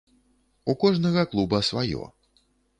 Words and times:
У 0.73 0.77
кожнага 0.85 1.27
клуба 1.35 1.63
сваё. 1.71 2.03